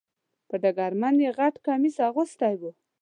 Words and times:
په 0.49 0.55
ډګرمن 0.63 1.15
یې 1.23 1.29
غټ 1.37 1.55
کمیس 1.65 1.95
اغوستی 2.07 2.53
و. 2.59 2.61